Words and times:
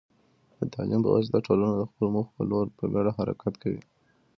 د 0.57 0.59
تعلیم 0.73 1.01
په 1.03 1.09
واسطه، 1.13 1.39
ټولنه 1.47 1.73
د 1.77 1.81
خپلو 1.89 2.07
موخو 2.13 2.33
په 2.37 2.43
لور 2.49 2.65
په 2.77 2.83
ګډه 2.93 3.11
حرکت 3.17 3.53
کوي. 3.63 3.81